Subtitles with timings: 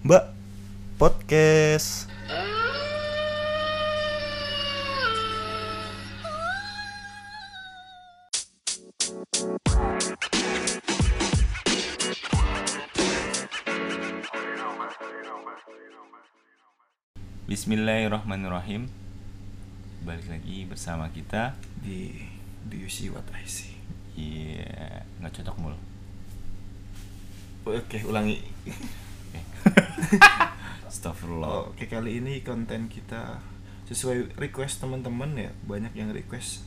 [0.00, 0.32] Mbak
[0.96, 2.08] Podcast.
[17.44, 18.88] Bismillahirrahmanirrahim
[20.06, 21.52] Balik lagi bersama kita
[21.84, 22.14] Di
[22.64, 23.76] Do you see what I see?
[24.16, 25.78] Iya nggak cocok mulu
[27.68, 28.40] Oke, ulangi.
[29.30, 29.40] Oke
[30.86, 33.38] Astagfirullah Oke, kali ini konten kita
[33.86, 35.50] sesuai request teman-teman ya.
[35.64, 36.62] Banyak yang request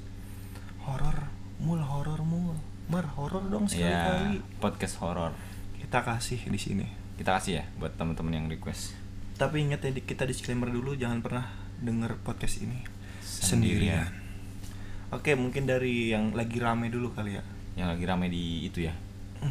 [0.81, 2.55] horor, mul horor mul.
[2.85, 4.43] Mar horor dong Ya sekali-kali.
[4.59, 5.31] podcast horor
[5.73, 6.87] Kita kasih di sini.
[7.13, 8.91] Kita kasih ya buat teman-teman yang request
[9.33, 12.83] Tapi ingat ya di- kita disclaimer dulu jangan pernah denger podcast ini
[13.19, 14.03] Sendirian.
[14.03, 14.07] sendirian.
[15.11, 17.43] Oke, mungkin dari yang lagi rame dulu kali ya.
[17.75, 18.93] Yang lagi rame di itu ya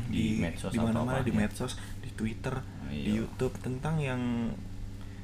[0.08, 2.56] Di, medsos di mana-mana di medsos, di Twitter,
[2.92, 3.24] di Iya.
[3.24, 4.52] YouTube tentang yang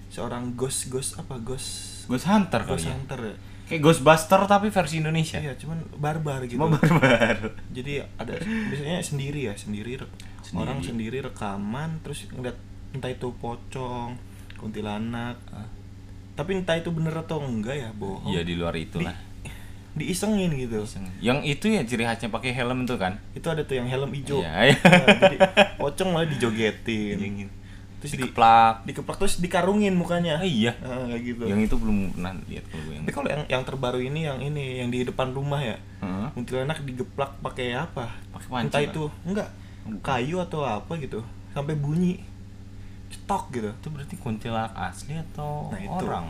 [0.09, 3.37] seorang ghost ghost apa ghost Ghost Hunter kali ghost ya hunter ya.
[3.69, 6.57] Kayak Ghostbuster tapi versi Indonesia Iya, cuman barbar gitu.
[6.57, 10.01] Cuma barbar Jadi ada biasanya sendiri ya, sendiri,
[10.41, 10.57] Sendiri.
[10.57, 12.57] orang sendiri rekaman terus ngeliat
[12.97, 14.17] entah itu pocong,
[14.57, 15.37] kuntilanak.
[15.53, 15.69] Ah.
[16.33, 18.33] Tapi entah itu bener atau enggak ya, bohong.
[18.33, 19.13] Iya di luar itu Di-
[20.01, 20.89] diisengin gitu.
[21.21, 24.41] Yang itu ya ciri khasnya pakai helm itu kan Itu ada tuh yang helm hijau.
[24.41, 24.77] Iya, iya.
[24.81, 25.37] Nah, jadi
[25.77, 27.53] pocong malah dijogetin.
[27.99, 30.39] Terus di, Dikeplak dikeplak terus dikarungin mukanya.
[30.39, 31.43] Ah, iya Ah, kayak gitu.
[31.45, 34.39] Yang itu belum pernah lihat kalau gue yang Tapi kalau yang yang terbaru ini yang
[34.39, 35.77] ini yang di depan rumah ya.
[35.99, 36.29] Heeh.
[36.33, 38.15] Kuntilanak digeplak pakai apa?
[38.31, 38.89] Pakai panci, Entah kan?
[38.89, 39.49] itu enggak
[40.01, 41.27] kayu atau apa gitu.
[41.51, 42.23] Sampai bunyi.
[43.09, 43.69] Cetok gitu.
[43.73, 46.05] itu berarti kuntilanak asli atau Nah, itu.
[46.05, 46.27] orang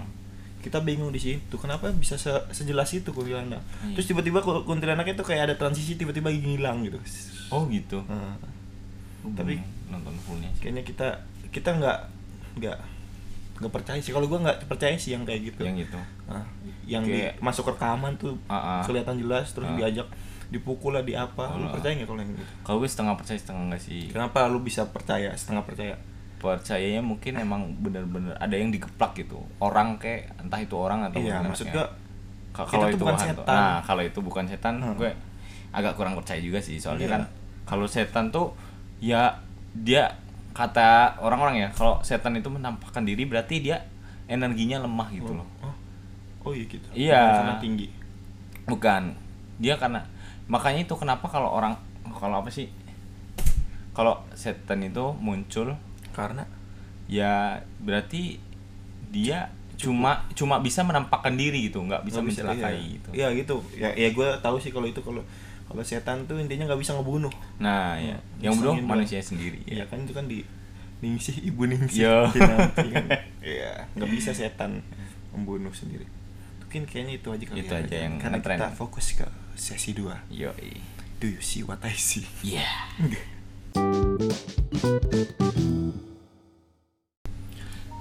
[0.59, 1.55] Kita bingung di situ.
[1.55, 3.63] Kenapa bisa se- sejelas itu kuntilanak?
[3.83, 3.95] Iya.
[3.95, 6.99] Terus tiba-tiba ku- kuntilanaknya tuh kayak ada transisi tiba-tiba ngilang gitu.
[7.51, 8.03] oh gitu
[9.19, 10.61] Gue Tapi- nonton fullnya sih.
[10.63, 11.09] kayaknya kita
[11.59, 11.99] kita nggak
[12.57, 12.79] nggak
[13.59, 14.11] nggak percaya sih.
[14.11, 15.63] Kalau gua nggak percaya sih yang kayak gitu.
[15.63, 16.45] yang itu Nah,
[16.85, 18.83] yang Kayak- di masuk rekaman tuh Ah, ah.
[18.83, 19.75] kelihatan jelas terus Ah.
[19.75, 20.07] diajak
[20.49, 23.37] dipukul lah di apa lu Oh, percaya nggak kalau yang gitu kalau gue setengah percaya
[23.37, 25.93] setengah enggak sih kenapa lu bisa percaya setengah percaya
[26.39, 31.43] percayanya mungkin emang bener-bener ada yang digeplak gitu orang kayak entah itu orang atau iya
[31.43, 31.83] maksud itu
[32.51, 33.45] kalau itu bukan setan.
[33.45, 34.97] nah kalau itu bukan setan Hmm.
[34.97, 35.11] gue
[35.69, 37.15] agak kurang percaya juga sih soalnya Iya.
[37.15, 37.23] kan
[37.67, 38.57] kalau setan tuh
[38.99, 39.37] ya
[39.75, 40.09] dia
[40.59, 43.87] kata orang-orang ya kalau setan itu menampakkan diri berarti dia
[44.27, 45.75] energinya lemah gitu loh oh
[46.49, 47.23] oh iya gitu Iya.
[47.23, 47.89] Karena tinggi
[48.69, 49.03] Bukan.
[49.59, 50.05] Dia karena
[50.49, 51.77] makanya itu kenapa kalau orang
[52.09, 52.69] kalau apa sih?
[53.97, 55.75] Kalau setan itu muncul
[56.13, 56.45] karena
[57.09, 58.37] ya berarti
[59.09, 59.49] dia
[59.81, 62.93] cuma cuma bisa menampakkan diri gitu, nggak bisa nggak mencelakai iya.
[62.99, 63.09] gitu.
[63.15, 65.23] iya gitu ya ya gue tahu sih kalau itu kalau
[65.69, 68.17] kalau setan tuh intinya nggak bisa ngebunuh Nah, ya.
[68.17, 69.61] Hmm, Yang bunuh manusia sendiri.
[69.63, 69.85] Iya Ya.
[69.87, 70.43] kan itu kan di
[70.99, 72.17] Ningsih ibu Ningsih Yo.
[72.33, 72.73] Kan.
[73.45, 74.81] Iya nggak bisa setan
[75.31, 76.03] membunuh sendiri
[76.59, 77.79] mungkin kayaknya itu aja kali Itu ya.
[77.81, 78.57] aja yang karena ngetren.
[78.59, 79.25] kita fokus ke
[79.55, 80.73] sesi 2 Yoi.
[81.17, 82.25] Do you see what I see?
[82.43, 82.67] Iya.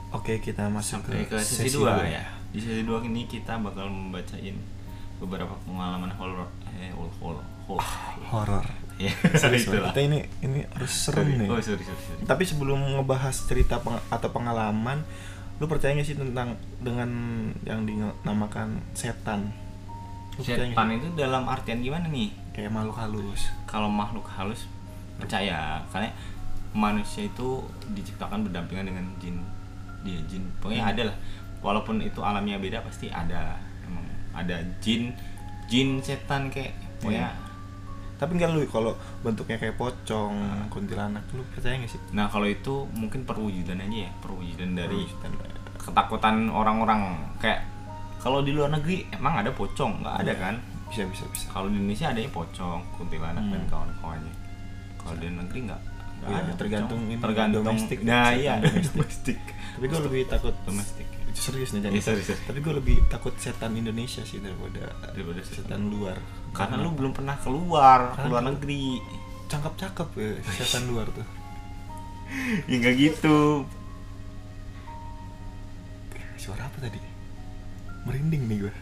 [0.10, 2.24] Oke, kita masuk Sampai ke, ke sesi dua 2 ya.
[2.50, 4.56] Di sesi 2 ini kita bakal membacain
[5.18, 6.46] beberapa pengalaman horor
[6.76, 6.87] eh
[9.34, 9.90] Serius, itulah.
[9.90, 11.40] kita ini ini harus serem Sorry.
[11.40, 11.48] nih.
[11.48, 12.24] Oh, sorry, sorry, sorry.
[12.24, 15.04] Tapi sebelum ngebahas cerita peng- atau pengalaman,
[15.58, 17.10] lu percaya gak sih tentang dengan
[17.64, 19.50] yang dinamakan setan?
[20.34, 22.30] Lu Setan itu dalam artian gimana nih?
[22.52, 23.54] kayak makhluk halus.
[23.64, 24.66] Kalau makhluk halus
[25.16, 26.10] percaya, karena
[26.72, 29.38] manusia itu diciptakan berdampingan dengan jin.
[30.02, 30.42] Dia jin.
[30.58, 30.92] Pokoknya Hmm.
[30.92, 31.18] ada lah.
[31.58, 33.58] Walaupun itu alamnya beda pasti ada.
[33.82, 35.14] Emang ada jin,
[35.66, 37.30] jin setan kayak pokoknya.
[37.30, 37.47] Iya.
[38.18, 38.92] Tapi enggak lu kalau
[39.22, 40.34] bentuknya kayak pocong,
[40.68, 42.02] kuntilanak tuh lu percaya gak sih?
[42.12, 45.32] Nah, kalau itu mungkin perwujudan aja ya, perwujudan dari Perwujudan.
[45.78, 47.02] ketakutan orang-orang
[47.38, 47.62] kayak
[48.18, 50.42] kalau di luar negeri emang ada pocong, nggak ada Iya.
[50.42, 50.56] kan?
[50.88, 51.46] bisa bisa bisa.
[51.48, 53.70] Kalau di Indonesia adanya pocong, kuntilanak dan Hmm.
[53.70, 54.34] kawan-kawannya.
[54.98, 55.82] Kalau di negeri nggak,
[56.18, 57.12] nggak Iya, ada tergantung pocong.
[57.12, 58.54] ini, tergantung domestik, Nah setan iya
[58.88, 59.40] domestik.
[59.76, 61.08] Tapi gue lebih takut domestik.
[61.38, 61.98] Itu serius nih Iya, jadi.
[62.02, 62.42] serius, serius.
[62.44, 65.70] Tapi gue lebih takut setan Indonesia sih daripada Daripada setan.
[65.70, 66.18] setan luar.
[66.50, 68.84] Karena lu belum pernah keluar, Karena keluar lu- negeri.
[69.48, 71.24] cakep-cakep ya setan luar tuh.
[72.68, 73.64] ya nggak gitu.
[76.36, 77.00] Suara apa tadi?
[78.04, 78.74] Merinding nih gue.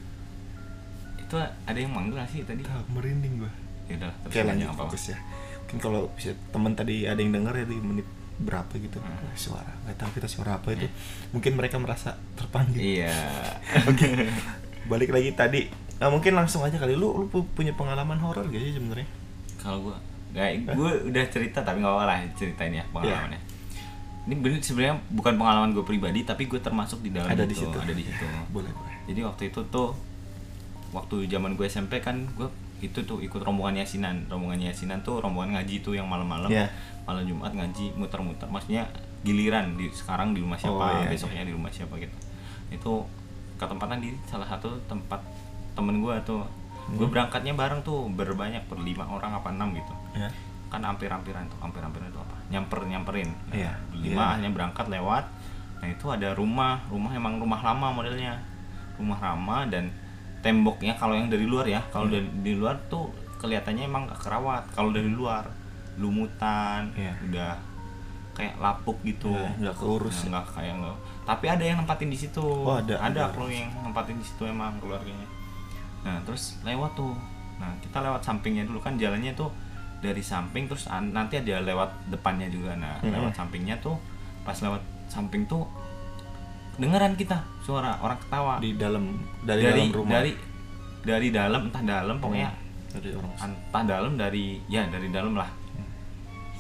[1.19, 2.61] Itu ada yang manggil sih tadi?
[2.61, 3.51] Tahu merinding gue.
[3.85, 4.11] Ya udah,
[4.47, 4.79] lanjut apa?
[4.85, 5.17] fokus ya.
[5.61, 8.99] Mungkin kalau bisa teman tadi ada yang denger ya di menit berapa gitu.
[8.99, 9.31] Hmm.
[9.33, 9.71] suara.
[9.83, 10.87] Nggak tahu kita suara apa itu.
[11.31, 12.81] Mungkin mereka merasa terpanggil.
[13.01, 13.15] Iya.
[13.89, 14.07] oke.
[14.85, 15.61] Balik lagi tadi.
[15.95, 16.93] Nah, mungkin langsung aja kali.
[16.93, 19.07] Lu lu pu- punya pengalaman horor gak sih sebenarnya?
[19.55, 19.97] Kalau gua,
[20.29, 23.39] nggak, gue udah cerita tapi nggak apa-apa lah ceritain ya pengalamannya.
[24.25, 27.55] ini bener sebenarnya bukan pengalaman gue pribadi tapi gue termasuk di dalam Ada itu, di
[27.55, 27.77] situ.
[27.77, 28.25] ada di situ.
[28.49, 28.95] boleh boleh.
[29.05, 29.93] Jadi waktu itu tuh
[30.91, 32.49] waktu zaman gue SMP kan gue
[32.83, 34.27] itu tuh ikut rombongan yasinan.
[34.27, 36.49] Rombongan yasinan tuh rombongan ngaji tuh yang malam-malam.
[36.51, 36.67] Iya.
[37.05, 38.49] malam Jumat ngaji muter-muter.
[38.49, 38.89] Maksudnya
[39.21, 42.17] giliran di sekarang di rumah siapa Oh, iya, besoknya di rumah siapa gitu.
[42.73, 43.05] Itu
[43.61, 45.21] ketempatan di salah satu tempat
[45.77, 46.41] temen gue tuh.
[46.85, 47.01] Hmm.
[47.01, 49.93] gue berangkatnya bareng tuh berbanyak berlima orang apa enam gitu.
[50.13, 50.29] Ya
[50.75, 52.35] kan hampir-hampiran tuh hampir-hampiran itu apa?
[52.51, 53.29] Nyamper nyamperin.
[53.47, 53.71] Nah, Iya.
[53.95, 54.31] lima Iya.
[54.35, 55.23] hanya berangkat lewat.
[55.79, 56.83] Nah itu ada rumah.
[56.91, 58.35] Rumah emang rumah lama modelnya.
[58.99, 59.87] Rumah lama dan
[60.45, 62.13] temboknya kalau yang dari luar ya kalau Hmm.
[62.13, 65.49] dari di luar tuh kelihatannya emang gak kerawat kalau dari luar
[65.97, 67.13] lumutan Iya.
[67.23, 67.51] udah
[68.31, 70.17] kayak lapuk gitu Iya, nggak keurus.
[70.21, 73.23] Nah, nggak kayak nggak tapi ada yang nempatin di situ Oh, ada, ada ada.
[73.31, 75.25] kalau yang nempatin di situ emang keluarganya
[76.03, 77.15] nah terus lewat tuh
[77.55, 79.49] nah kita lewat sampingnya dulu kan jalannya tuh
[79.97, 83.09] dari samping terus an- nanti ada lewat depannya juga nah Mhm.
[83.09, 83.95] lewat sampingnya tuh
[84.43, 84.77] pas lewat
[85.07, 85.65] samping tuh
[86.75, 88.59] dengeran kita suara orang ketawa.
[88.59, 90.11] Di dalam dari, dari dalam rumah.
[90.19, 90.31] dari
[91.05, 92.49] dari dalam entah dalam pokoknya
[92.95, 95.49] dari orang entah dalam dari ya dari dalam lah.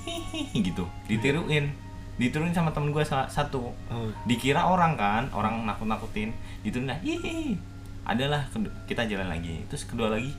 [0.05, 0.85] Hihihi gitu.
[1.09, 1.71] Ditiruin.
[2.15, 3.73] Ditiruin sama temen gue salah satu.
[3.91, 4.09] Oh.
[4.23, 6.31] Dikira orang kan orang nakut nakutin
[6.63, 7.59] gitu nah hihi
[8.05, 8.47] adalah
[8.85, 9.65] kita jalan lagi.
[9.67, 10.31] Terus kedua lagi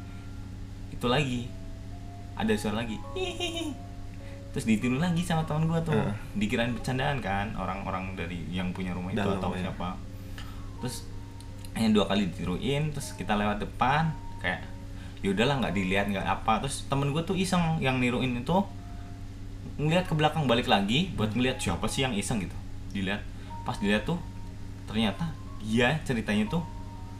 [0.90, 1.50] itu lagi.
[2.36, 3.00] Ada suara lagi.
[3.16, 3.85] Hihi
[4.56, 5.92] terus ditiru lagi sama teman gua tuh.
[5.92, 6.16] Heeh.
[6.40, 9.68] dikirain bercandaan kan orang-orang dari yang punya rumah itu Dalam, atau ya.
[9.68, 10.00] siapa.
[10.80, 11.04] Terus
[11.76, 14.64] yang dua kali ditiruin terus kita lewat depan kayak
[15.20, 16.64] ya udahlah nggak dilihat nggak apa.
[16.64, 18.56] Terus temen gue tuh iseng yang niruin itu
[19.76, 22.40] ngeliat ke belakang balik lagi buat ngeliat siapa sih yang iseng?
[22.40, 22.56] gitu.
[22.96, 23.20] Dilihat.
[23.68, 24.16] Pas dilihat tuh
[24.88, 26.64] ternyata dia ceritanya tuh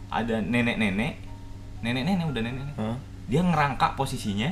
[0.09, 1.21] ada nenek-nenek.
[1.85, 2.77] Nenek-nenek udah nenek-nenek.
[2.81, 2.97] Hah?
[3.27, 4.50] dia ngerangkak posisinya.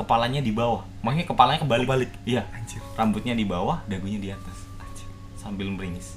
[0.00, 0.82] Kepalanya di bawah.
[1.04, 1.86] Makanya kepalanya kebalik.
[1.86, 2.10] Kebalik.
[2.24, 2.42] iya.
[2.56, 2.80] Anjir.
[2.96, 4.56] rambutnya di bawah dagunya di atas.
[4.80, 5.08] Anjir.
[5.36, 6.16] sambil meringis.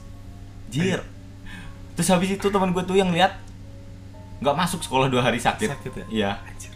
[0.72, 1.04] Jir.
[1.94, 3.38] Terus habis itu teman gue tuh yang lihat
[4.40, 5.70] nggak masuk sekolah dua hari sakit.
[5.70, 6.06] Sakit ya?
[6.10, 6.32] iya.
[6.48, 6.72] Anjir.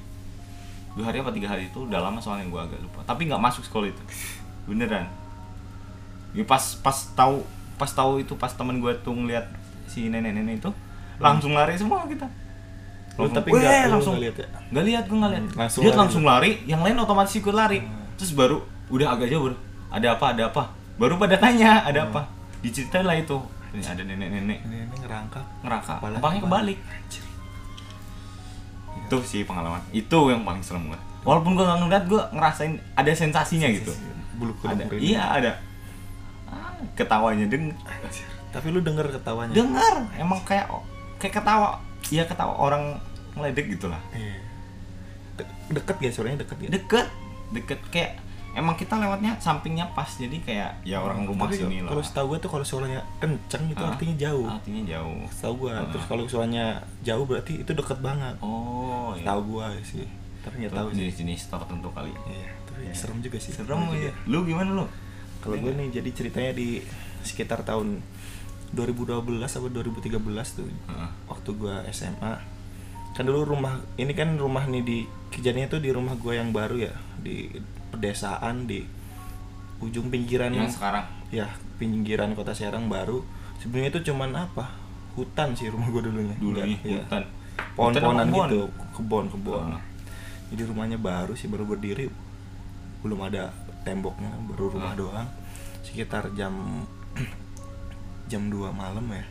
[0.99, 2.99] dua hari apa tiga hari itu udah lama soalnya gue agak lupa.
[3.07, 4.03] Tapi nggak masuk sekolah itu.
[4.69, 5.07] Beneran.
[6.35, 7.47] Ya pas pas tahu
[7.79, 9.47] pas tahu itu pas teman gue tuh ngeliat
[9.87, 10.71] si nenek-nenek itu
[11.17, 12.29] langsung lari semua kita
[13.17, 14.35] Lu tapi "Weh," nggak lu langsung lihat.
[14.35, 14.47] ya?
[14.69, 15.43] nggak lihat gue nggak lihat.
[15.43, 15.99] Hmm, langsung dia lari.
[15.99, 17.79] langsung lari yang lain otomatis ikut lari.
[17.81, 18.05] Hmm.
[18.13, 19.57] terus baru udah agak jauh baru
[19.89, 20.63] ada apa ada apa?
[20.95, 22.09] Baru pada tanya ada Hmm.
[22.09, 22.21] apa?
[22.59, 23.37] Diceritain lah itu.
[23.67, 24.59] Ini ada nenek-nenek.
[24.63, 25.45] Ini ngerangkak.
[25.61, 25.97] ngerangkak.
[25.99, 26.77] Kepala kepalanya kebalik.
[26.83, 27.23] Anjir.
[28.97, 29.79] itu sih pengalaman.
[29.91, 33.91] Itu yang paling serem gue walaupun gue nggak ngeliat gue ngerasain ada sensasinya gitu.
[34.35, 34.83] Bulu kuduk ada.
[34.95, 35.51] iya ada.
[36.45, 38.27] Ah, ketawanya deng Anjir.
[38.47, 39.51] Tapi lu denger ketawanya.
[39.51, 40.67] dengar emang kayak
[41.17, 41.77] kayak ketawa
[42.07, 42.97] ya ketawa orang
[43.33, 44.37] ngeledek gitu lah Iya.
[45.35, 46.69] De- deket ya suaranya deket ya.
[46.71, 47.07] deket
[47.49, 48.11] deket kayak
[48.53, 52.25] emang kita lewatnya sampingnya pas jadi kayak ya orang rumah Tapi sini lah Kalau setahu
[52.27, 53.93] gue tuh kalau suaranya kenceng itu Hah?
[53.93, 54.47] artinya jauh.
[54.49, 55.71] artinya jauh Setahu gue.
[55.71, 55.85] Ah.
[55.87, 56.65] Terus kalau suaranya
[57.01, 58.33] jauh berarti itu deket banget.
[58.39, 60.07] oh iya Tahu gue sih.
[60.41, 62.49] Tapi nggak tahu jenis-jenis tertentu kali Iya.
[62.65, 62.93] Tapi Iya.
[62.95, 63.53] serem juga sih.
[63.53, 64.85] serem ya lu gimana lu
[65.37, 66.81] Kalau gue nih jadi ceritanya di
[67.21, 68.01] sekitar tahun
[68.69, 70.19] 2012 atau 2013
[70.53, 71.09] tuh Heeh.
[71.25, 72.33] waktu gue SMA
[73.11, 74.97] kan dulu rumah ini kan rumah nih di
[75.29, 77.49] kejadiannya tuh di rumah gue yang baru ya di
[77.89, 78.85] pedesaan di
[79.77, 81.05] ujung pinggiran yang sekarang?
[81.29, 83.21] Ya pinggiran kota Serang baru.
[83.57, 84.69] Sebelumnya itu cuman apa?
[85.13, 86.33] Hutan sih rumah gue dulunya.
[86.37, 87.01] Dulu Enggak, iya.
[87.01, 87.23] hutan.
[87.73, 89.81] Pohon-pohonan gitu kebon kebon Ah.
[90.49, 92.09] jadi rumahnya baru sih baru berdiri.
[93.01, 93.49] Belum ada
[93.81, 94.97] temboknya baru rumah Ah.
[94.97, 95.27] doang.
[95.81, 96.53] Sekitar jam
[98.27, 99.25] jam 2 malam ya.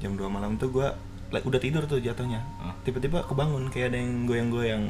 [0.00, 0.96] Jam 2 malam tuh gua
[1.30, 2.40] like, udah tidur tuh jatuhnya.
[2.58, 2.74] Ah.
[2.82, 4.84] tiba-tiba kebangun kayak ada yang goyang-goyang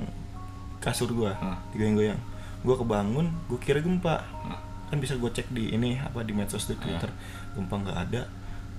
[0.78, 1.58] kasur gua Ah.
[1.70, 2.18] digoyang-goyang.
[2.62, 4.22] Gua kebangun gua kira gempa.
[4.42, 4.60] Ah.
[4.92, 7.08] kan bisa gue cek di ini apa di medsos di twitter.
[7.56, 8.28] Gempa nggak ada.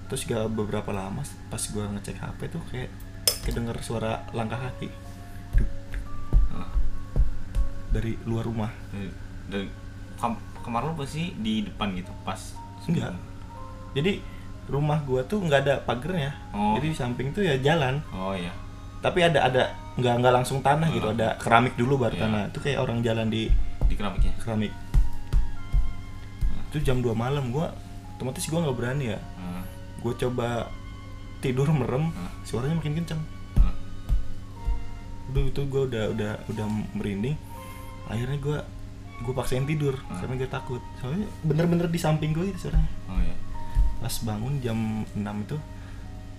[0.06, 2.94] Terus gak beberapa lama pas gua ngecek hp tuh kayak
[3.42, 4.94] kedenger suara langkah kaki.
[7.90, 8.70] Dari luar rumah.
[9.50, 9.66] Dari
[10.18, 12.40] kam- kamar lu pasti di depan gitu pas
[12.86, 13.12] enggak
[13.94, 14.20] jadi
[14.66, 16.76] rumah gua tuh nggak ada pagernya Oh.
[16.76, 18.52] jadi di samping tuh ya jalan oh iya
[19.00, 21.14] tapi ada ada nggak nggak langsung tanah gitu Ah.
[21.14, 22.24] ada keramik dulu baru Iya.
[22.24, 23.52] tanah itu kayak orang jalan di
[23.84, 24.72] di keramiknya keramik
[26.70, 27.70] itu jam 2 malam gua
[28.16, 29.64] otomatis gua nggak berani ya Ah.
[30.00, 30.68] gue coba
[31.40, 32.32] tidur merem Ah.
[32.42, 33.22] suaranya makin kenceng
[33.56, 33.76] Ah.
[35.30, 37.36] udah itu gue udah udah udah merinding
[38.06, 38.58] akhirnya gue
[39.20, 40.18] gue paksain tidur Ah.
[40.18, 43.36] karena gue takut soalnya bener-bener di samping gue itu suaranya oh iya
[44.04, 44.76] pas bangun jam
[45.08, 45.58] 6 itu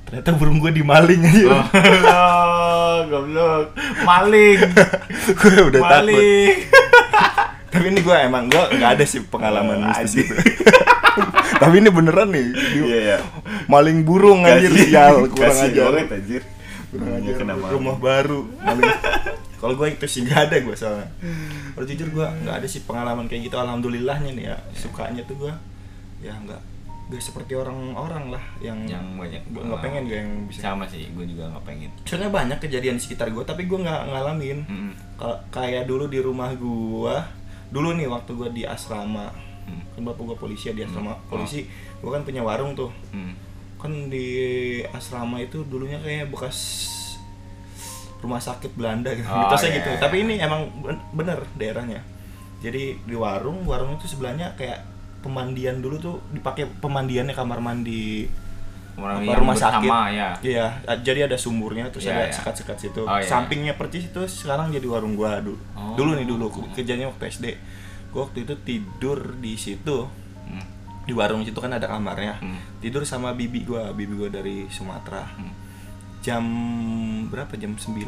[0.04, 3.72] ternyata burung gue dimaling aja Oh, goblok.
[4.00, 4.60] Maling.
[5.40, 6.56] gue udah takut Maling.
[7.72, 10.28] tapi ini gue emang gue nggak ada sih pengalaman Oh, mistis anjing.
[10.28, 10.36] itu
[11.54, 12.46] Tapi ini beneran nih.
[12.52, 13.18] Di- Iya ya.
[13.64, 15.84] Maling burung anjir sial, kurang ajar.
[15.90, 16.42] banget anjir.
[16.86, 17.34] Kurang ajar.
[17.72, 18.40] Rumah baru.
[18.60, 18.92] Maling.
[19.56, 21.08] Kalau gue itu sih gak ada gue soalnya.
[21.72, 23.56] Kalau jujur gue nggak ada sih pengalaman kayak gitu.
[23.56, 24.56] Alhamdulillahnya nih ya.
[24.76, 25.52] Sukanya tuh gue
[26.20, 26.60] ya nggak
[27.04, 30.60] gak seperti orang-orang lah yang yang banyak gue nggak pengen gue yang bisa.
[30.66, 34.02] sama sih gue juga nggak pengen Soalnya banyak kejadian di sekitar gue tapi gue nggak
[34.08, 34.58] ngalamin.
[34.62, 34.92] Mm-mm.
[35.14, 37.14] Kalau kayak dulu di rumah gue,
[37.68, 39.28] dulu nih waktu gue di asrama,
[39.64, 39.80] Hmm.
[39.92, 41.24] kan bapak gue polisi ya di asrama Hmm.
[41.26, 41.64] polisi,
[41.96, 42.88] gue kan punya warung tuh.
[43.10, 43.32] Hmm.
[43.76, 44.28] Kan di
[44.86, 46.88] asrama itu dulunya kayak bekas
[48.18, 49.90] rumah sakit Belanda gitu, Oh, mitosnya iya, gitu.
[49.90, 50.00] iya.
[50.00, 52.00] Tapi ini emang ben- bener daerahnya.
[52.60, 54.80] Jadi di warung, warung itu sebelahnya kayak
[55.24, 58.28] pemandian dulu tuh dipakai pemandiannya kamar mandi
[58.94, 59.90] Orang apa, rumah sakit.
[60.14, 60.66] ya Iya,
[61.02, 62.34] jadi ada sumurnya terus Iya, ada iya.
[62.34, 63.02] sekat-sekat situ.
[63.02, 63.26] Oh, iya.
[63.26, 65.58] Sampingnya percis itu sekarang jadi warung gua dulu.
[65.74, 65.98] Oh.
[65.98, 67.46] Dulu nih dulu kejadiannya waktu SD.
[68.14, 70.06] Gua waktu itu tidur di situ.
[70.46, 70.62] Hmm.
[71.04, 72.38] Di warung situ kan ada kamarnya.
[72.38, 72.54] Hmm.
[72.78, 75.26] Tidur sama bibi gua, bibi gua dari Sumatera.
[75.26, 75.50] Hmm.
[76.22, 76.44] Jam
[77.28, 77.50] berapa?
[77.58, 77.98] Jam 9,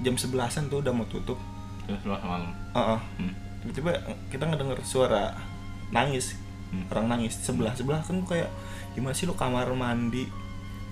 [0.00, 1.36] jam 11-an tuh udah mau tutup.
[1.84, 3.00] Terus lu malam Heeh.
[3.20, 3.32] Hmm.
[3.60, 3.92] Tiba-tiba
[4.32, 5.36] kita ngedenger suara
[5.92, 6.40] nangis.
[6.70, 6.86] Hmm.
[6.88, 8.46] Orang nangis sebelah sebelah kan kayak
[8.90, 10.26] gimana sih lo kamar mandi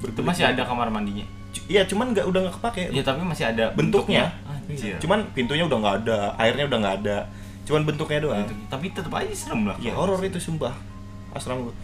[0.00, 1.22] itu masih ada kamar mandinya
[1.64, 2.82] Iya, cuman nggak udah nggak kepake.
[2.90, 4.94] ya tapi masih ada bentuknya, Anjir.
[4.94, 4.96] Iya.
[4.98, 7.16] cuman pintunya udah nggak ada airnya udah nggak ada
[7.64, 10.70] cuman bentuknya doang Bentuk- tapi tetap aja serem lah ya horor itu sumpah
[11.30, 11.74] asrama gua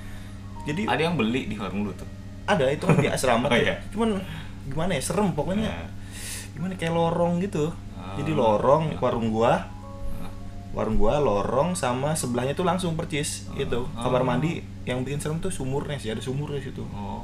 [0.64, 2.06] jadi ada yang beli di warung lu tuh
[2.44, 3.74] ada itu kan di asrama Oh, iya.
[3.90, 4.20] cuman
[4.64, 5.88] gimana ya serem pokoknya Nah.
[6.52, 8.14] gimana kayak lorong gitu Ah.
[8.14, 9.58] jadi lorong warung gua Ah.
[10.74, 14.02] Warung gua lorong sama sebelahnya tuh langsung percis gitu Ah.
[14.02, 17.22] kamar mandi yang bikin serem tuh sumurnya sih ada sumurnya situ oh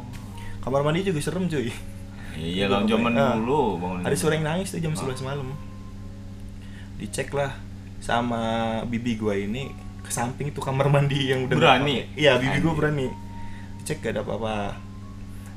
[0.61, 1.69] kamar mandi juga serem cuy
[2.33, 3.35] iya lah zaman Ah.
[3.35, 5.03] dulu bangun Ada suara yang nangis tuh jam Ah.
[5.03, 5.51] 11 malam.
[6.97, 7.53] Dicek lah
[7.99, 8.41] sama
[8.85, 12.07] bibi gua ini ke samping itu kamar mandi yang udah Berani?
[12.15, 13.09] Iya, bibi gua berani.
[13.79, 14.77] Dicek gak ada apa-apa.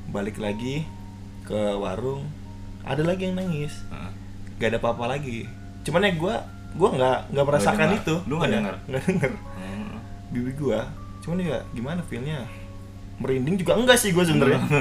[0.10, 0.88] Balik lagi
[1.44, 2.24] ke warung,
[2.82, 3.76] ada lagi yang nangis.
[3.90, 4.12] Ah.
[4.58, 5.46] Gak ada apa-apa lagi.
[5.84, 6.36] Cuman ya gua
[6.74, 8.00] gua nggak nggak merasakan dengar.
[8.00, 8.16] itu.
[8.24, 8.76] Lu nggak Iya, denger?
[8.88, 9.32] Nggak denger.
[9.56, 9.94] Hmm.
[10.30, 10.80] Bibi gua.
[11.20, 12.38] Cuman ya gimana feelnya?
[13.16, 14.60] Merinding juga enggak sih gua sebenarnya.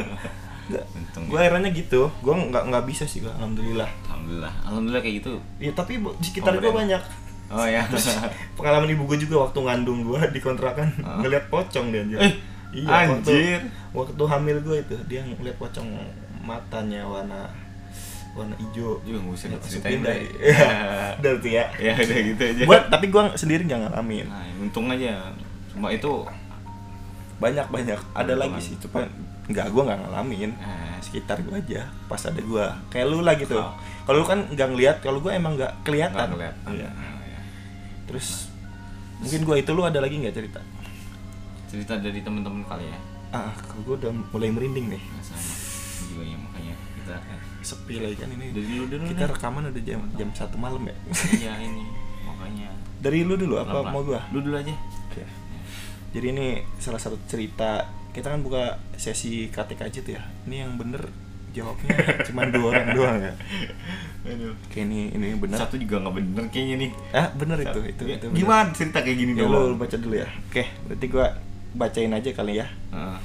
[0.63, 0.85] Enggak.
[0.93, 2.07] Untung Gua akhirnya gitu.
[2.19, 3.91] Gua nggak nggak bisa sih gua, alhamdulillah.
[4.07, 7.03] alhamdulillah alhamdulillah kayak gitu Iya tapi di sekitar Oh, gue banyak.
[7.51, 8.15] oh ya Terus
[8.55, 11.19] pengalaman ibu gue juga waktu ngandung gue di kontrakan Ah.
[11.19, 12.19] ngeliat pocong dia anjir.
[12.21, 12.33] Eh,
[12.73, 13.61] iya, anjir.
[13.91, 15.85] Waktu, waktu hamil gue itu dia ngeliat pocong
[16.41, 17.51] matanya warna
[18.33, 18.97] warna hijau.
[19.03, 20.27] juga nggak usah Ya, diceritain masukin dari
[21.39, 21.65] tuh ya.
[21.77, 24.27] ya udah gitu aja Buat tapi gue sendiri nggak ngalamin.
[24.27, 25.13] nah untung aja
[25.69, 26.13] cuma itu
[27.35, 27.99] Banyak banyak.
[28.13, 29.03] Ada lagi sih, cuma
[29.45, 30.51] nggak gue nggak ngalamin.
[30.55, 31.91] eh, Sekitar gue aja.
[32.07, 32.67] Pas ada gue.
[32.87, 33.59] Kayak lu lah gitu.
[34.01, 36.31] Kalau lu kan nggak ngeliat, kalau gue emang nggak kelihatan.
[36.31, 36.91] kelihatan ya.
[38.07, 38.47] Terus
[39.19, 40.63] mungkin gue itu lu ada lagi nggak cerita?
[41.67, 42.99] cerita dari teman-teman kali ya
[43.33, 45.03] Ah, kalau gue udah mulai merinding nih.
[45.03, 45.43] Nah, sama
[46.05, 47.15] juga ya makanya kita
[47.63, 48.51] Sepi lagi kan ini.
[48.51, 49.31] dari lu dulu Kita nih.
[49.31, 50.95] rekaman udah jam jam satu malam ya.
[51.33, 51.87] iya ini
[52.23, 54.21] makanya Dari lu dulu apa mau gua?
[54.29, 54.75] lu dulu aja
[55.09, 55.23] Oke.
[56.13, 58.65] Jadi ini salah satu cerita kita kan buka
[58.95, 60.23] sesi KTKJ tuh ya.
[60.45, 61.01] Ini yang bener
[61.51, 61.93] jawabnya
[62.27, 63.33] cuma dua orang doang ya.
[64.25, 64.53] Aduh.
[64.59, 65.57] Oke ini ini bener.
[65.57, 68.27] satu juga nggak bener kayaknya nih Ah bener itu itu Ya, itu.
[68.27, 68.39] bener.
[68.39, 70.29] gimana cerita kayak gini Ya, dong lu baca dulu ya.
[70.47, 71.27] Oke, berarti gua
[71.73, 72.67] bacain aja kali ya.
[72.91, 73.19] Heeh.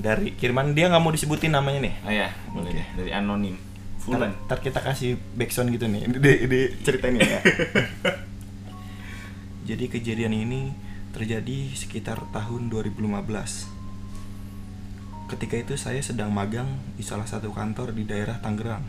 [0.00, 1.94] Dari kiriman dia nggak mau disebutin namanya nih.
[2.08, 2.86] oh ya boleh deh.
[2.96, 3.56] dari anonim
[4.00, 6.08] Ntar, Fulan ntar kita kasih backsound gitu nih.
[6.08, 7.40] Ini ceritanya ya.
[9.68, 10.72] Jadi kejadian ini
[11.12, 12.96] terjadi sekitar tahun 2015.
[15.30, 18.82] Ketika itu saya sedang magang di salah satu kantor di daerah Tangerang.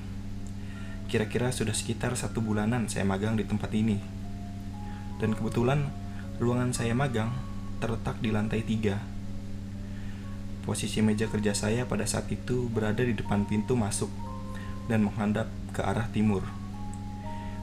[1.11, 3.99] Kira-kira sudah sekitar satu bulanan saya magang di tempat ini.
[5.19, 5.91] Dan kebetulan
[6.39, 7.35] ruangan saya magang
[7.83, 8.95] terletak di lantai tiga.
[10.61, 14.13] Posisi meja kerja saya pada saat itu berada di depan pintu masuk
[14.85, 16.45] dan menghadap ke arah timur.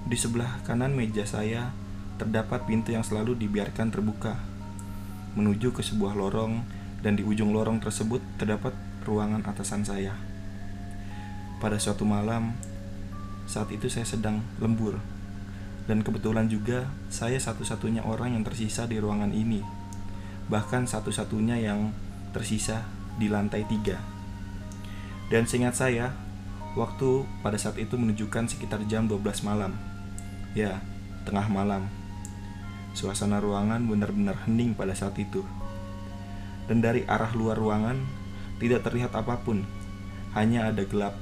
[0.09, 1.71] Di sebelah kanan meja saya
[2.19, 4.35] terdapat pintu yang selalu dibiarkan terbuka
[5.39, 6.67] menuju ke sebuah lorong
[6.99, 8.75] dan di ujung lorong tersebut terdapat
[9.07, 10.19] ruangan atasan saya.
[11.63, 12.59] Pada suatu malam,
[13.47, 14.99] saat itu saya sedang lembur
[15.87, 19.63] dan kebetulan juga saya satu-satunya orang yang tersisa di ruangan ini.
[20.51, 21.95] Bahkan satu-satunya yang
[22.31, 22.87] tersisa
[23.19, 23.99] di lantai tiga.
[25.29, 26.17] Dan seingat saya,
[26.73, 29.77] waktu pada saat itu menunjukkan sekitar jam 12 malam.
[30.57, 30.81] Ya,
[31.29, 31.85] tengah malam.
[32.97, 35.45] Suasana ruangan benar-benar hening pada saat itu.
[36.65, 38.01] Dan dari arah luar ruangan
[38.59, 39.65] tidak terlihat apa pun,
[40.33, 41.15] hanya ada gelap.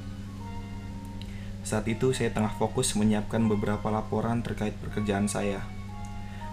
[1.66, 5.66] Saat itu saya tengah fokus menyiapkan beberapa laporan terkait pekerjaan saya.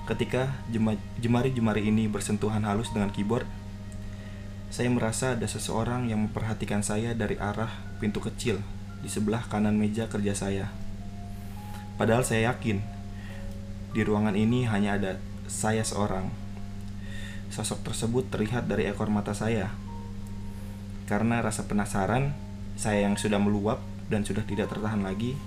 [0.10, 3.46] Ketika jema- jemari-jemari ini bersentuhan halus dengan keyboard,
[4.74, 7.70] saya merasa ada seseorang yang memperhatikan saya dari arah
[8.01, 8.58] pintu kecil
[9.06, 10.74] di sebelah kanan meja kerja saya.
[11.94, 12.82] Padahal saya yakin
[13.94, 16.25] di ruangan ini hanya ada saya seorang.
[17.53, 19.70] Sosok tersebut terlihat dari ekor mata saya.
[21.06, 22.34] Karena rasa penasaran,
[22.74, 23.77] saya yang sudah meluap
[24.10, 25.38] dan sudah tidak tertahan lagi,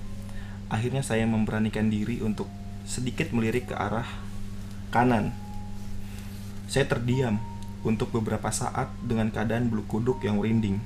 [0.71, 2.47] akhirnya saya memberanikan diri untuk
[2.87, 4.07] sedikit melirik ke arah
[4.95, 5.35] kanan.
[6.71, 7.43] Saya terdiam
[7.87, 10.83] untuk beberapa saat dengan keadaan bulu kuduk yang merinding.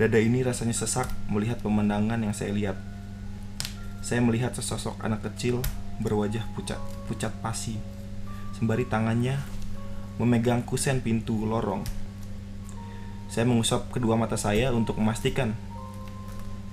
[0.00, 2.80] Dada ini rasanya sesak melihat pemandangan yang saya lihat.
[4.00, 5.60] Saya melihat sesosok anak kecil
[6.00, 7.76] berwajah pucat, pucat pasi,
[8.56, 9.36] sembari tangannya
[10.16, 11.84] memegang kusen pintu lorong.
[13.28, 15.52] Saya mengusap kedua mata saya untuk memastikan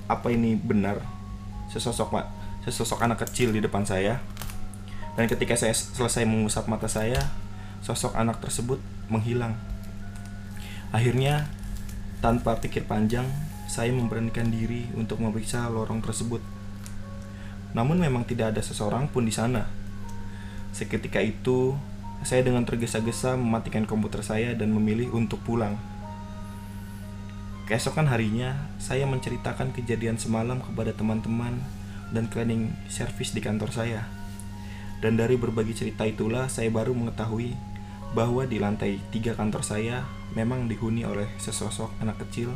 [0.10, 1.06] apa ini benar
[1.70, 2.18] sesosok
[2.66, 4.24] sesosok anak kecil di depan saya.
[5.14, 7.20] Dan ketika saya selesai mengusap mata saya,
[7.84, 9.56] sosok anak tersebut menghilang.
[10.90, 11.46] Akhirnya,
[12.20, 13.30] tanpa pikir panjang,
[13.70, 16.42] saya memberanikan diri untuk memeriksa lorong tersebut.
[17.78, 19.70] Namun memang tidak ada seseorang pun di sana.
[20.74, 21.78] Seketika itu,
[22.26, 25.78] saya dengan tergesa-gesa mematikan komputer saya dan memilih untuk pulang.
[27.70, 31.62] Keesokan harinya, saya menceritakan kejadian semalam kepada teman-teman
[32.10, 34.02] dan cleaning service di kantor saya.
[35.00, 37.54] Dan dari berbagi cerita itulah saya baru mengetahui
[38.12, 40.02] bahwa di lantai tiga kantor saya
[40.34, 42.54] memang dihuni oleh sesosok anak kecil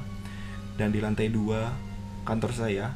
[0.76, 1.70] dan di lantai dua
[2.24, 2.90] kantor saya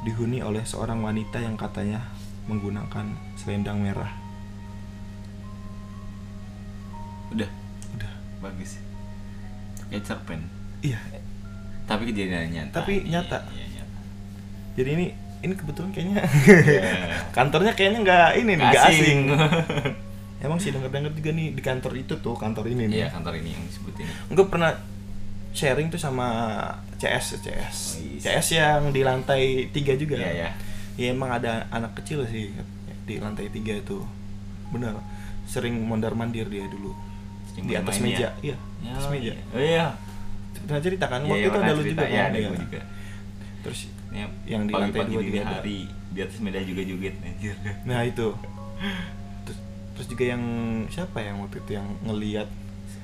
[0.00, 2.00] dihuni oleh seorang wanita yang katanya
[2.48, 3.04] menggunakan
[3.36, 4.08] selendang merah.
[7.30, 7.50] Udah,
[7.94, 8.12] Udah.
[8.40, 8.80] bagus.
[9.86, 10.40] Kayak cerpen.
[10.80, 10.98] Iya.
[11.84, 12.80] Tapi kejadian nyata.
[12.80, 13.38] Tapi Iya, nyata.
[13.52, 13.98] Iya, nyata.
[14.74, 15.06] Jadi ini
[15.40, 16.82] ini kebetulan kayaknya Iya.
[17.36, 18.96] kantornya kayaknya nggak ini nih nggak asing.
[18.96, 19.20] asing.
[20.40, 22.96] Emang sih denger-denger juga nih di kantor itu tuh kantor ini nih.
[23.04, 24.08] Iya, kantor ini yang disebut ini.
[24.32, 24.72] Gue pernah
[25.52, 26.26] sharing tuh sama
[26.96, 28.20] CS CS Oh, iya.
[28.40, 30.16] CS yang di lantai tiga juga.
[30.16, 30.50] Iya, iya.
[30.96, 32.52] Ya emang ada anak kecil sih
[33.04, 34.00] di lantai tiga itu.
[34.72, 34.96] Benar.
[35.44, 36.96] Sering mondar mandir dia dulu.
[37.50, 38.30] Sering di atas bermain meja, ya?
[38.40, 38.56] iya.
[38.80, 39.32] Ya, atas meja.
[39.32, 39.44] iya.
[39.50, 39.86] Oh iya.
[40.60, 41.20] Pernah cerita kan?
[41.20, 42.28] Iya, Waktu iya, itu ada lu juga Iya, kan?
[42.30, 42.80] ada gua juga.
[43.60, 45.78] Terus Ini Yang di lantai dua juga hari
[46.10, 47.54] di atas meja juga joget anjir.
[47.84, 48.28] nah itu.
[50.00, 50.42] Terus, juga yang
[50.86, 52.48] siapa yang waktu itu yang ngelihat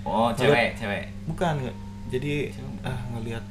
[0.01, 1.13] Oh, cewek, cewek.
[1.27, 1.69] bukan
[2.07, 2.89] jadi Siapa?
[2.89, 3.45] ah ngelihat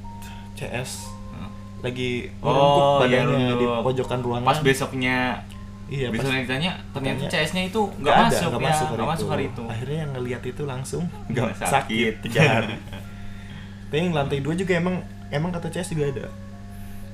[0.54, 1.50] CS Hah?
[1.82, 3.84] lagi Oh, iya, badannya di runduk.
[3.84, 4.48] pojokan ruangan.
[4.48, 5.46] Pas besoknya
[5.86, 7.30] Iya, pas besoknya ditanya ternyata Tanya.
[7.30, 9.64] CS-nya itu nggak nggak ada, masuk nggak ya, masuk, hari, nggak masuk hari itu.
[9.68, 12.14] Akhirnya yang ngelihat itu langsung Nggak sakit.
[12.26, 12.64] sakit.
[13.86, 14.96] Tapi yang lantai dua juga emang
[15.30, 16.26] emang kata CS juga ada.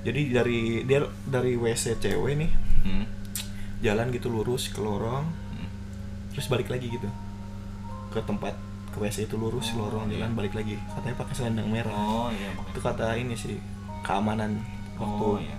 [0.02, 3.06] Jadi dari dia dari WC cewek nih Hmm.
[3.80, 5.51] jalan gitu lurus ke lorong, Hmm.
[6.32, 7.08] Terus balik lagi gitu
[8.10, 8.56] ke tempat
[8.92, 10.20] ke WC itu lurus Oh, lorong iya.
[10.20, 10.76] jalan balik lagi.
[10.76, 11.96] Katanya pakai selendang merah.
[11.96, 12.52] Oh iya.
[12.66, 13.56] Itu kata ini sih
[14.02, 14.60] keamanan
[14.96, 15.56] waktu Oh iya.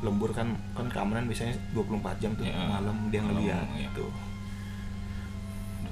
[0.00, 2.54] lembur kan kan keamanan biasanya 24 jam tuh Iya.
[2.68, 3.86] malam dia ngeliat iya.
[3.86, 4.06] gitu.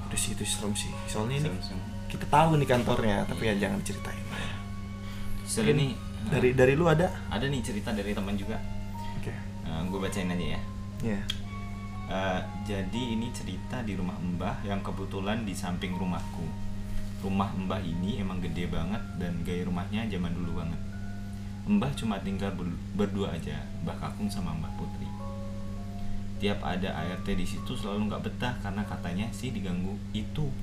[0.01, 0.91] Udah sih itu serem sih.
[1.05, 1.81] Soalnya ini Serem-serem.
[2.07, 4.23] kita tahu nih kantornya tapi ya jangan diceritain
[5.43, 5.91] Seru Mungkin nih.
[6.25, 8.55] dari dari lu ada ada nih cerita dari teman juga.
[9.19, 9.33] oke
[9.65, 10.61] gue bacain aja ya.
[11.03, 11.19] ya
[12.05, 16.45] Eh, jadi ini cerita di rumah Mbah yang kebetulan di samping rumahku.
[17.25, 20.77] Rumah Mbah ini emang gede banget dan gaya rumahnya zaman dulu banget.
[21.65, 25.09] Mbah cuma tinggal ber- berdua aja, Mbah Kakung sama Mbah Putri.
[26.37, 30.53] Tiap ada ART di situ selalu nggak betah karena katanya sih diganggu itu.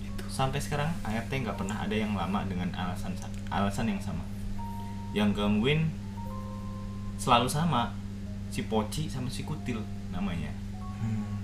[0.00, 4.24] itu Sampai sekarang ART nggak pernah ada yang lama dengan alasan sa- alasan yang sama.
[5.12, 5.92] Yang gangguin
[7.20, 7.92] selalu sama,
[8.48, 10.50] si Poci sama si Kutil namanya.
[11.02, 11.34] hmm.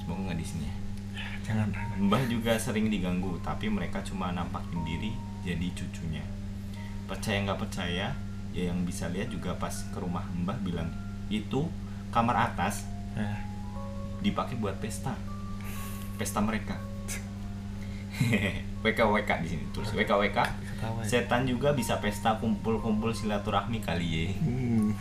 [0.00, 0.76] Semoga nggak di sini ya.
[1.48, 1.68] jangan
[2.00, 5.12] Mbah juga sering diganggu, tapi mereka cuma nampakin diri
[5.44, 6.24] jadi cucunya.
[7.08, 8.12] Percaya nggak percaya,
[8.52, 10.88] ya yang bisa lihat juga pas ke rumah Mbah bilang
[11.28, 11.68] itu
[12.08, 13.36] kamar atas nah,
[14.24, 15.12] dipakai buat pesta,
[16.16, 16.76] pesta mereka.
[18.82, 20.38] WK WK di sini terus WK WK.
[20.38, 21.06] ketawa ya.
[21.06, 24.26] Setan juga bisa pesta kumpul-kumpul silaturahmi kali ya.
[24.38, 24.94] Hmm.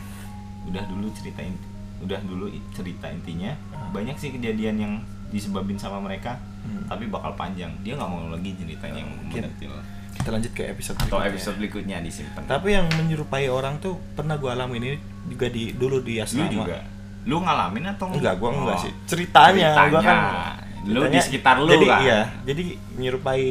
[0.66, 1.54] Udah dulu ceritain,
[2.00, 3.52] udah dulu cerita intinya.
[3.70, 3.90] Ah.
[3.90, 4.94] Banyak sih kejadian yang
[5.28, 6.84] disebabin sama mereka, Hmm.
[6.86, 7.72] tapi bakal panjang.
[7.82, 9.72] Dia nggak mau lagi ceritain yang mendetil.
[10.10, 11.30] kita lanjut ke episode Atau berikutnya.
[11.30, 12.42] episode berikutnya disimpan.
[12.44, 16.50] tapi yang menyerupai orang tuh pernah gua alamin ini juga di dulu di lu asrama
[16.50, 16.78] juga,
[17.24, 18.82] lu ngalamin atau enggak gua enggak Oh.
[18.82, 20.18] sih ceritanya, gua kan
[20.84, 22.00] Lu ceritanya- di sekitar lu jadi, kan?
[22.02, 22.64] iya jadi
[22.98, 23.46] menyerupai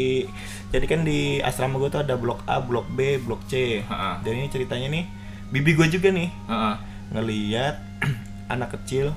[0.68, 4.14] jadi kan di asrama gua tuh ada blok A blok B blok C Heeh.
[4.20, 5.04] jadi ini ceritanya nih
[5.48, 6.74] bibi gua juga nih Heeh.
[7.12, 7.74] ngeliat
[8.46, 9.12] anak kecil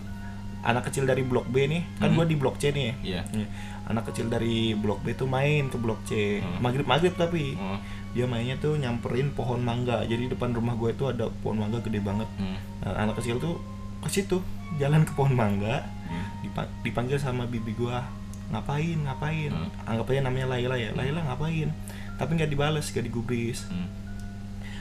[0.60, 2.16] anak kecil dari blok B nih kan Hmm.
[2.16, 3.24] gua di blok C nih Iya.
[3.30, 3.48] Iya.
[3.88, 6.60] anak kecil dari blok B tuh main ke blok C Hmm.
[6.60, 7.80] maghrib maghrib tapi Oh.
[8.10, 12.00] dia mainnya tuh nyamperin pohon mangga jadi depan rumah gue itu ada pohon mangga gede
[12.00, 12.58] banget Hmm.
[12.82, 13.56] Nah, anak kecil tuh
[14.00, 14.38] ke situ
[14.76, 16.26] jalan ke pohon mangga Hmm.
[16.42, 18.04] dipa- dipanggil sama bibi gua
[18.50, 19.70] ngapain ngapain Hmm.
[19.86, 21.70] anggap aja namanya Laila ya Laila ngapain
[22.16, 23.88] tapi nggak dibales nggak digubris Hmm.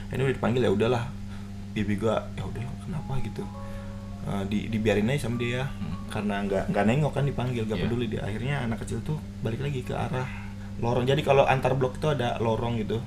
[0.09, 1.05] ini udah dipanggil ya udahlah
[1.71, 3.45] bibi gua ya udah kenapa gitu
[4.21, 5.95] Eh, di dibiarin aja sama dia Hmm.
[6.07, 7.83] karena nggak nggak nengok kan dipanggil gak Iya.
[7.83, 10.27] peduli dia akhirnya anak kecil tuh balik lagi ke arah
[10.77, 12.99] lorong jadi kalau antar blok itu ada lorong gitu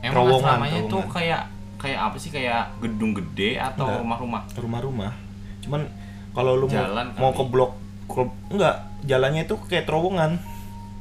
[0.00, 1.08] Emang terowongan terowongan.
[1.10, 1.42] kayak
[1.76, 4.42] kayak apa sih kayak gedung gede atau rumah-rumah?
[4.52, 5.12] rumah-rumah
[5.60, 5.84] cuman
[6.32, 7.36] kalau lu mau, Jalan mau kali.
[7.36, 7.72] ke blok
[8.06, 10.30] ke- enggak jalannya itu kayak terowongan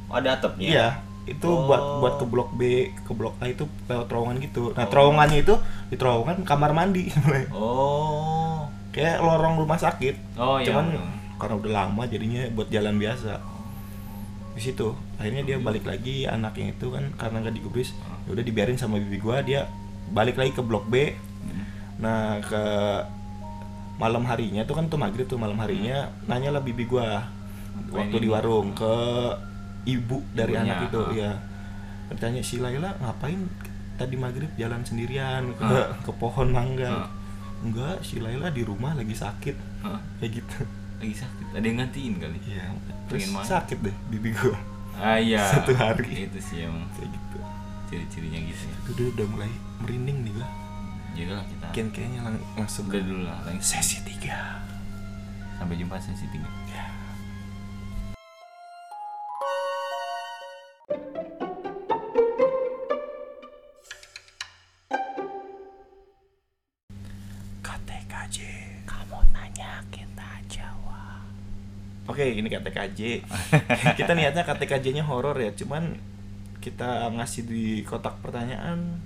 [0.06, 0.68] Oh, ada atapnya.
[0.70, 0.88] Iya,
[1.26, 1.66] itu Oh.
[1.66, 2.62] buat buat ke blok B,
[2.94, 4.70] ke blok A itu lewat terowongan gitu.
[4.72, 4.90] Nah, Oh.
[4.92, 7.10] terowongannya itu di terowongan kamar mandi.
[7.50, 8.33] Oh.
[8.94, 10.38] Kayak lorong rumah sakit.
[10.38, 10.70] Oh iya.
[10.70, 10.86] Cuman
[11.36, 13.42] karena udah lama jadinya buat jalan biasa.
[14.54, 14.94] Di situ.
[15.18, 17.92] Akhirnya dia balik lagi anak yang itu kan karena nggak digubris,
[18.24, 19.66] ya udah dibiarin sama bibi gua dia
[20.14, 21.18] balik lagi ke blok B.
[21.98, 22.64] Nah, ke
[23.96, 27.30] malam harinya tuh kan tuh maghrib tuh malam harinya nanya lah bibi gua
[27.94, 28.94] waktu di warung ke
[29.86, 31.10] ibu dari Ibunya, anak itu ah.
[31.14, 31.32] ya
[32.10, 33.38] bertanya si Laila ngapain
[33.96, 35.94] tadi maghrib jalan sendirian ke Ah.
[36.02, 37.08] ke pohon mangga Ah.
[37.64, 40.00] Enggak si Laila di rumah lagi sakit Hah?
[40.18, 40.60] kayak gitu
[41.00, 41.46] lagi sakit.
[41.52, 42.38] Ada yang gantiin kali.
[42.46, 42.72] iya
[43.06, 44.56] terus Pengen sakit deh bibi gua
[44.94, 45.42] Ah iya.
[45.54, 46.28] Satu hari.
[46.28, 47.38] Itu sih emang kayak gitu
[47.86, 48.76] ciri-cirinya gitu ya.
[48.78, 50.48] itu dia udah mulai merinding nih gua
[51.14, 51.66] Jadi lah kita.
[51.72, 53.38] Kian kayaknya lang- langsung Udah dulu lah.
[53.44, 53.80] Langsung.
[53.80, 54.62] sesi tiga
[55.56, 56.50] Sampai jumpa sesi tiga.
[72.14, 73.00] Oke ini KTKJ
[74.00, 75.98] kita niatnya KTKJ nya horor ya cuman
[76.62, 79.02] kita ngasih di kotak pertanyaan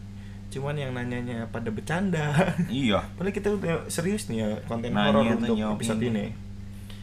[0.47, 3.03] cuman yang nanyanya pada bercanda Iya.
[3.19, 6.11] Padahal kita udah serius nih ya konten horor untuk episode ini.
[6.11, 6.25] ini.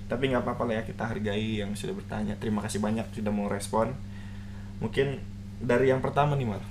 [0.05, 2.37] Tapi nggak apa-apa lah ya kita hargai yang sudah bertanya.
[2.40, 3.93] Terima kasih banyak sudah mau respon.
[4.81, 5.21] Mungkin
[5.61, 6.62] dari yang pertama nih Mar,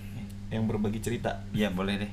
[0.50, 1.41] yang berbagi cerita.
[1.54, 2.12] Iya boleh deh.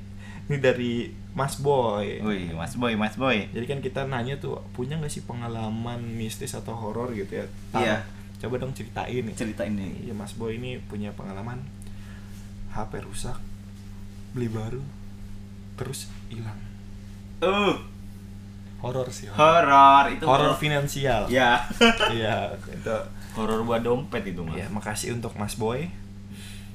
[0.48, 2.18] Ini dari Mas Boy.
[2.20, 3.46] Wih, Mas Boy, Mas Boy.
[3.54, 7.46] Jadi kan kita nanya tuh punya nggak sih pengalaman mistis atau horor gitu ya?
[7.74, 7.96] Iya.
[8.40, 9.34] Coba dong ceritain nih.
[9.36, 10.10] Cerita ini.
[10.10, 11.62] Iya Mas Boy ini punya pengalaman
[12.70, 13.34] HP rusak,
[14.30, 14.82] beli baru,
[15.74, 16.58] terus hilang.
[17.42, 17.74] Uh,
[18.80, 19.28] Horor sih.
[19.28, 20.24] horor itu.
[20.24, 21.28] Horor finansial.
[21.28, 21.60] Ya.
[22.16, 22.96] Iya, itu.
[23.36, 24.56] horor buat dompet itu mas.
[24.56, 25.92] Ya, makasih untuk Mas Boy.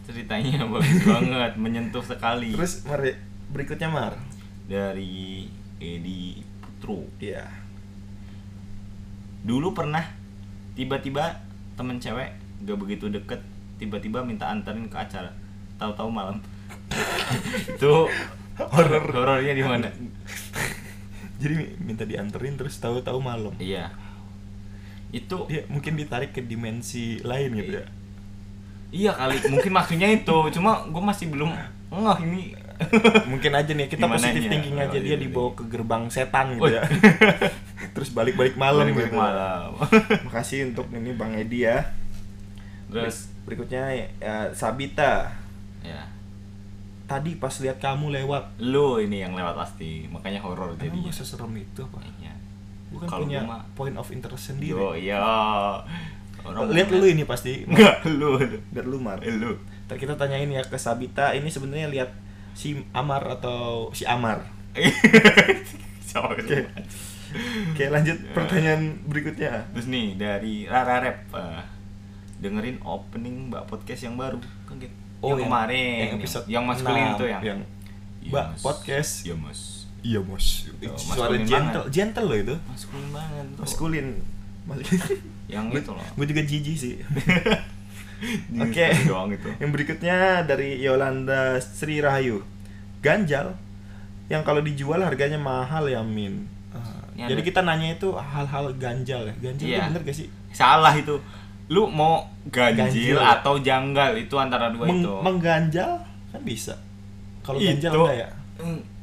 [0.06, 2.54] Ceritanya bagus banget, menyentuh sekali.
[2.54, 3.18] Terus mari
[3.50, 4.14] berikutnya Mar.
[4.66, 5.46] Dari
[5.78, 7.06] Edi Putro.
[7.20, 7.46] Iya.
[9.46, 10.02] Dulu pernah
[10.74, 11.40] tiba-tiba
[11.76, 12.32] temen cewek
[12.66, 13.40] gak begitu deket
[13.76, 15.28] tiba-tiba minta anterin ke acara
[15.76, 16.40] tahu-tahu malam
[17.76, 17.94] itu
[18.56, 19.88] horor horornya di mana
[21.42, 23.52] Jadi minta dianterin terus tahu-tahu malam.
[23.60, 23.92] iya
[25.12, 27.86] itu Dia mungkin ditarik ke dimensi lain gitu ya.
[28.92, 31.52] iya kali mungkin maksudnya itu cuma gue masih belum
[31.92, 32.42] ngeh ini
[33.32, 34.52] Mungkin aja nih kita Gimana positif nya?
[34.52, 35.56] thinking aja Oh, dia iya, dibawa iya.
[35.56, 36.54] ke gerbang setan Oh.
[36.62, 36.84] gitu ya.
[37.96, 39.18] terus balik-balik malam Balik-balik gitu.
[39.18, 39.70] malam
[40.26, 41.84] Makasih untuk ini Bang Edi ya.
[42.88, 45.32] terus berikutnya ya, Sabita.
[45.82, 46.02] ya
[47.06, 51.54] Tadi pas lihat kamu lewat, lu ini yang lewat pasti makanya horor jadinya gue seserem
[51.54, 52.02] itu apa?
[52.18, 52.34] Iya.
[52.90, 54.74] Bukan Kalau punya gua point of interest sendiri.
[54.74, 55.22] Yo iya
[56.42, 57.62] Orang Lihat lu ini pasti.
[57.64, 58.38] enggak lu.
[58.38, 59.18] Lihat lu Mar.
[59.20, 59.54] Eh, lu
[59.86, 62.10] Ntar kita tanyain ya ke Sabita ini sebenarnya lihat
[62.56, 64.42] si Amar atau si Amar.
[66.16, 66.58] Oke.
[67.76, 69.68] Oke, lanjut pertanyaan berikutnya.
[69.76, 71.62] Terus nih dari Rara Rap eh,
[72.40, 74.96] dengerin opening Mbak podcast yang baru kan gitu.
[75.20, 77.60] yang, kemarin yang episode yang maskulin 6, itu yang yang
[78.22, 78.62] Iya, Mbak Mas.
[78.64, 79.12] podcast.
[79.22, 79.60] Iya mas
[80.06, 80.20] Iya.
[80.22, 80.38] Tuh,
[80.96, 81.94] Suara maskulin gentle, banget.
[81.94, 82.56] gentle loh itu.
[82.70, 84.08] maskulin banget tuh Maskulin.
[84.66, 84.78] Mas
[85.46, 86.94] yang itu loh Gue juga jijik sih.
[88.58, 88.86] Oke.
[89.04, 92.42] Doang itu Yang berikutnya dari Yolanda Sri Rahayu.
[93.00, 93.54] Ganjal
[94.26, 96.50] yang kalau dijual harganya mahal ya Min.
[96.72, 99.34] Ah, Ini jadi ada- kita nanya itu hal-hal ganjal ya.
[99.38, 99.86] Ganjal itu Iya.
[99.90, 100.28] bener gak sih?
[100.50, 101.20] salah itu
[101.68, 103.18] lu mau ganjil, Ganjil.
[103.20, 106.00] atau janggal itu antara dua Meng- itu mengganjal
[106.30, 106.74] kan bisa.
[107.42, 108.30] Kalau Itu- ganjal enggak ya?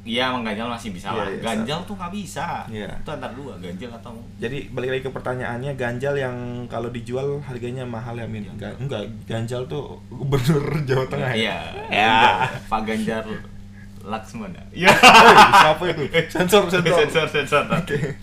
[0.02, 1.26] Iya, mengganjal masih bisa Iya, lah.
[1.30, 2.66] iya, ganjal tuh nggak bisa.
[2.66, 2.90] Iya.
[2.90, 6.34] Itu antara dua, ganjal atau Jadi balik lagi ke pertanyaannya ganjal yang
[6.66, 8.42] kalau dijual harganya mahal ya Min?
[8.44, 9.06] Enggak, enggak.
[9.24, 10.58] Ganjal tuh gubernur
[10.90, 11.58] Jawa Tengah Iya.
[11.86, 12.02] ya.
[12.02, 12.18] Ya.
[12.66, 13.22] Pak Ganjar
[14.02, 14.58] Laksmana.
[14.74, 14.90] Iya.
[15.62, 16.02] Siapa itu?
[16.26, 16.98] Sensor, sensor.
[17.06, 17.64] sensor, sensor.
[17.70, 18.18] Oke.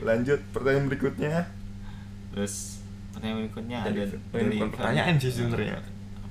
[0.00, 1.50] Lanjut pertanyaan berikutnya.
[2.30, 2.78] terus
[3.10, 5.80] pertanyaan berikutnya ada dari pertanyaan sih sebenarnya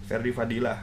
[0.05, 0.77] Ferdi Fadila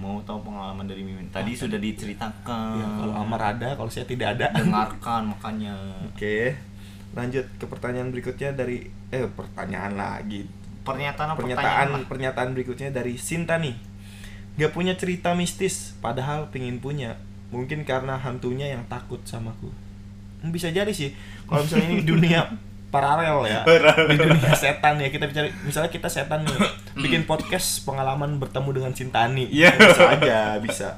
[0.00, 1.28] mau tahu pengalaman dari Mimin.
[1.28, 2.80] Tadi sudah diceritakan.
[2.80, 4.48] Ya, kalau Amar ada kalau saya tidak ada.
[4.56, 5.76] Dengarkan makanya.
[6.08, 6.56] Oke.
[7.12, 10.48] Lanjut ke pertanyaan berikutnya dari eh pertanyaan lagi.
[10.80, 12.08] Pernyataan pernyataan pertanyaan?
[12.08, 13.76] pernyataan berikutnya dari Sinta nih.
[14.56, 17.20] Nggak punya cerita mistis padahal pingin punya.
[17.52, 19.68] Mungkin karena hantunya yang takut samaku
[20.40, 21.12] Hmm, bisa jadi sih.
[21.44, 22.40] Kalau misalnya ini dunia
[22.90, 23.62] paralel ya
[24.04, 26.58] di dunia setan ya kita bicara misalnya kita setan nih
[26.98, 29.70] bikin podcast pengalaman bertemu dengan Sintani Iya.
[29.72, 30.88] bisa aja bisa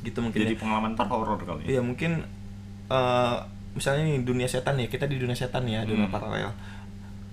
[0.00, 0.58] gitu mungkin jadi ya.
[0.58, 2.22] pengalaman terhoror kali ya Iya mungkin
[2.88, 3.36] eh
[3.70, 6.14] misalnya nih dunia setan ya kita di dunia setan ya dunia Hmm.
[6.14, 6.50] paralel.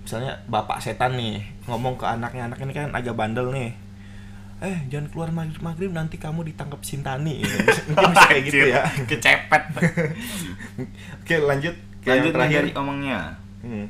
[0.02, 3.74] Misalnya bapak setan nih ngomong ke anaknya anak ini kan agak bandel nih.
[4.56, 7.40] Eh jangan keluar maghrib maghrib nanti kamu ditangkap Sintani.
[7.40, 7.56] Gitu.
[7.90, 8.82] Mungkin bisa kayak gitu ya.
[9.04, 9.62] kecepet
[11.22, 11.74] Oke lanjut
[12.06, 12.62] ke lanjut yang nih terakhir.
[12.62, 13.20] dari omongnya
[13.58, 13.86] Hmm.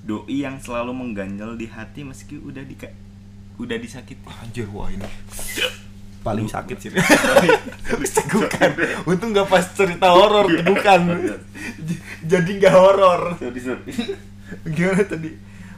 [0.00, 2.78] doi yang selalu mengganjal di hati meski udah di
[3.58, 5.02] udah disakiti Anjir wah ini
[6.20, 6.90] paling sakit sih.
[8.28, 8.70] bukan.
[9.06, 11.00] Untung gak pas cerita horor, bukan.
[11.78, 13.38] J- Jadi gak horor.
[14.66, 15.30] Gimana tadi?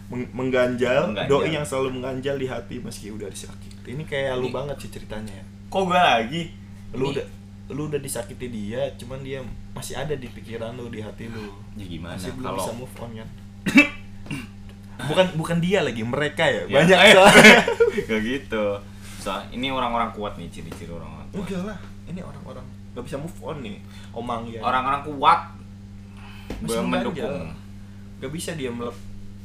[0.09, 1.31] Meng- mengganjal, Mengganjal.
[1.31, 3.79] doi yang selalu mengganjal di hati meski udah disakiti.
[3.87, 5.45] Ini kayak lu banget sih ceritanya ya.
[5.69, 6.43] kok gue lagi
[6.91, 7.27] Lu Ini- udah
[7.71, 9.39] lu udah disakiti dia, cuman dia
[9.71, 11.47] masih ada di pikiran lu, di hati lu.
[11.73, 13.29] ya gimana Masih belum kalau bisa move on kan?
[15.01, 16.67] bukan bukan dia lagi, mereka ya.
[16.67, 17.59] Ya, Banyak soalnya.
[18.09, 18.65] gak gitu
[19.17, 23.39] so ini orang-orang kuat nih ciri-ciri orang-orang kuat Enggak lah, ini orang-orang gak bisa move
[23.41, 23.77] on nih.
[24.11, 24.61] Omang ya.
[24.61, 25.41] orang-orang kuat
[26.61, 27.55] belum mendukung
[28.19, 28.93] Gak bisa dia melep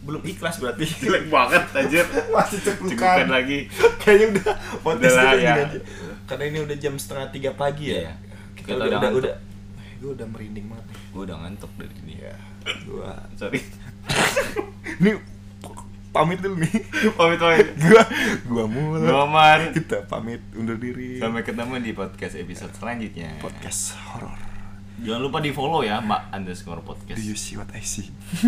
[0.01, 0.85] belum ikhlas berarti.
[1.01, 3.65] jelek banget anjir Masih cekukan lagi
[3.97, 5.53] Kayaknya udah podcast Udah lah, ya.
[5.57, 5.79] aja.
[6.25, 8.01] Karena ini udah jam setengah tiga pagi ya.
[8.01, 8.13] Iya.
[8.55, 9.35] Kita, Kita udah udah udah, udah
[9.95, 10.85] gue udah merinding banget.
[11.07, 12.35] gue udah ngantuk dari sini Iya.
[12.83, 13.61] Gua sorry
[14.99, 15.11] ini
[16.11, 16.73] pamit dulu nih.
[17.13, 18.03] pamit pamit gua
[18.45, 19.05] gua mulai.
[19.05, 21.17] Nomor Kita pamit undur diri.
[21.17, 24.33] sampai ketemu di podcast episode selanjutnya podcast horor.
[24.97, 28.07] jangan lupa di follow ya mbak underscore podcast Do you see what I see?